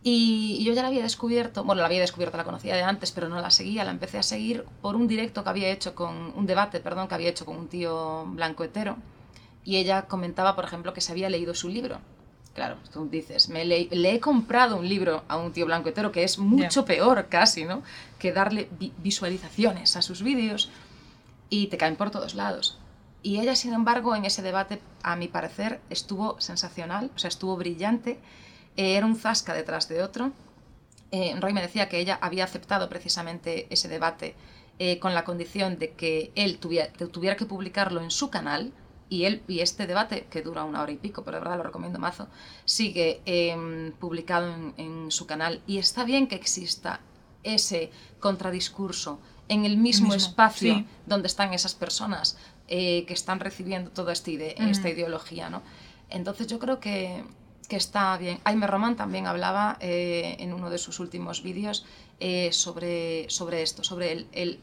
[0.02, 3.30] Y, yo ya la había descubierto, bueno, la había descubierto, la conocía de antes, pero
[3.30, 6.46] no la seguía, la empecé a seguir por un directo que había hecho con, un
[6.46, 8.98] debate, perdón, que había hecho con un tío blanco hetero.
[9.64, 12.00] Y ella comentaba, por ejemplo, que se había leído su libro
[12.54, 16.22] Claro, tú dices, me le, he comprado un libro a un tío blanco hetero que
[16.22, 17.82] es mucho peor casi, ¿no?
[18.18, 20.70] Que darle visualizaciones a sus vídeos
[21.50, 22.78] y te caen por todos lados.
[23.24, 27.56] Y ella, sin embargo, en ese debate, a mi parecer, estuvo sensacional, o sea, estuvo
[27.56, 28.20] brillante.
[28.76, 30.30] Eh, era un zasca detrás de otro.
[31.10, 34.36] Eh, Roy me decía que ella había aceptado precisamente ese debate
[34.78, 38.72] eh, con la condición de que él tuviera que publicarlo en su canal,
[39.08, 41.64] y, él, y este debate, que dura una hora y pico, pero de verdad lo
[41.64, 42.28] recomiendo mazo,
[42.64, 45.62] sigue em, publicado en, su canal.
[45.66, 47.00] Y está bien que exista
[47.42, 47.90] ese
[48.20, 52.38] contradiscurso en el mismo, espacio donde están esas personas
[52.68, 55.50] eh, que están recibiendo toda esta, esta ideología.
[55.50, 55.62] ¿no?
[56.08, 57.22] Entonces yo creo que,
[57.68, 58.40] que está bien.
[58.44, 61.84] Aime Roman también hablaba eh, en uno de sus últimos vídeos
[62.20, 64.60] eh, sobre, sobre esto, sobre el, el,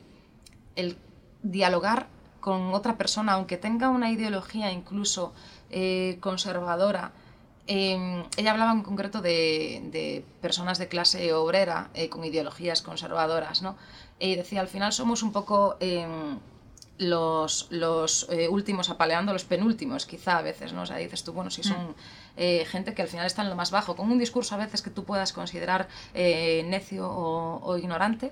[0.76, 0.98] el
[1.44, 2.08] dialogar
[2.42, 5.34] con otra persona, aunque tenga una ideología incluso
[5.70, 7.14] eh, conservadora.
[7.68, 13.78] Em, ella hablaba en concreto de, personas de clase obrera eh, con ideologías conservadoras, ¿no?
[14.20, 16.40] Y decía, al final somos un poco em,
[16.98, 20.82] los, los eh, últimos apaleando los penúltimos, quizá a veces, ¿no?
[20.82, 22.66] O sea, dices tú, bueno, si son mm.
[22.66, 24.90] gente que al final está en lo más bajo, con un discurso a veces que
[24.90, 28.32] tú puedas considerar necio o ignorante,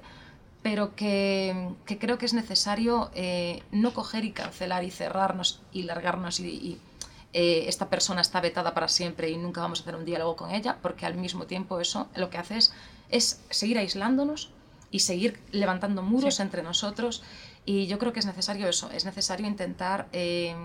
[0.62, 6.40] pero que, creo que es necesario eh, no coger y cancelar y cerrarnos y largarnos
[6.40, 6.80] y,
[7.32, 10.52] eh, esta persona está vetada para siempre y nunca vamos a hacer un diálogo con
[10.52, 12.58] ella, porque al mismo tiempo eso lo que hace
[13.10, 14.50] es, seguir aislándonos
[14.90, 17.22] y seguir levantando muros entre nosotros
[17.66, 20.56] y yo creo que es necesario eso, es necesario intentar eh,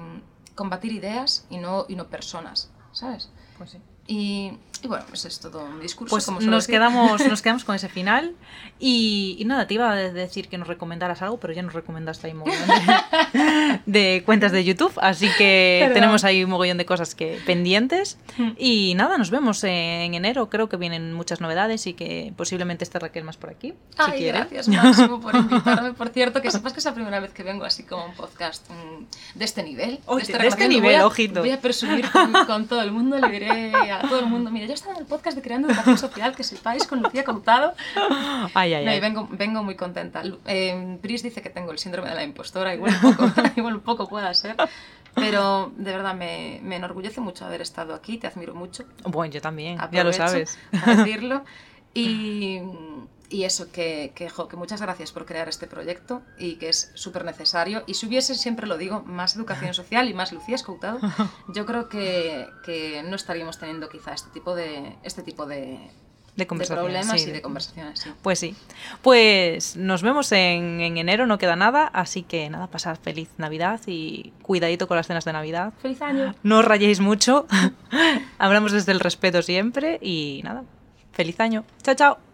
[0.54, 3.28] combatir ideas y no, y no personas, ¿sabes?
[3.58, 3.78] Pues sí.
[4.06, 4.52] Y,
[4.88, 6.14] bueno, pues es todo un discurso.
[6.14, 8.34] Pues nos, quedamos, nos quedamos con ese final.
[8.78, 12.34] Y, nada, te iba a decir que nos recomendaras algo, pero ya nos recomendaste ahí
[13.86, 15.94] de cuentas de YouTube, así que Perdón.
[15.94, 18.18] tenemos ahí un mogollón de cosas que pendientes.
[18.58, 20.50] Y nada, nos vemos en enero.
[20.50, 24.18] Creo que vienen muchas novedades y que posiblemente esté Raquel más por aquí, si Ay,
[24.18, 24.38] quiere.
[24.38, 25.92] gracias Máximo por invitarme.
[25.92, 28.68] Por cierto, que sepas que es la primera vez que vengo así como un podcast
[28.70, 30.00] mm, de este nivel.
[30.06, 31.40] Oye, este de este nivel, voy a, ojito.
[31.40, 34.66] Voy a presumir con, con todo el mundo, le diré a todo el mundo, mira,
[34.74, 37.74] yo he estado en el podcast de Creando Educación Social, que sepáis, con Lucía Contado.
[38.54, 39.00] Ay, ay, No, ay.
[39.00, 40.22] vengo, vengo muy contenta.
[40.46, 43.80] Eh, Pris dice que tengo el síndrome de la impostora, igual un poco, igual un
[43.82, 44.56] poco pueda ser.
[45.14, 48.84] Pero de verdad me, me enorgullece mucho haber estado aquí, te admiro mucho.
[49.04, 50.58] Bueno, yo también, ya lo sabes.
[50.86, 51.44] decirlo.
[51.94, 52.58] Y,
[53.30, 56.90] y eso, que, que, jo, que muchas gracias por crear este proyecto y que es
[56.94, 57.82] súper necesario.
[57.86, 60.98] Y si hubiese, siempre lo digo, más educación social y más Lucía Escoutado,
[61.54, 65.78] yo creo que, que no estaríamos teniendo quizá este tipo de, este tipo de,
[66.36, 68.00] De de problemas sí, y de conversaciones.
[68.00, 68.10] sí.
[68.22, 68.54] Pues sí.
[69.02, 73.80] Pues nos vemos en, en enero, no queda nada, así que nada, pasad feliz Navidad
[73.86, 75.72] y cuidadito con las cenas de Navidad.
[75.80, 76.34] ¡Feliz año!
[76.42, 77.46] No os rayéis mucho,
[78.38, 80.64] hablamos desde el respeto siempre y nada,
[81.12, 81.64] feliz año.
[81.82, 82.33] Chao, chao.